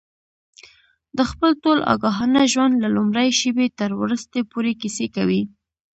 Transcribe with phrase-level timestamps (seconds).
[1.17, 5.41] د خپل ټول آګاهانه ژوند له لومړۍ شېبې تر وروستۍ پورې کیسې کوي.